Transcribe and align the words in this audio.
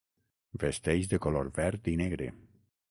Vesteix 0.63 1.11
de 1.11 1.21
color 1.27 1.53
verd 1.61 1.93
i 1.95 1.97
negre. 2.05 2.33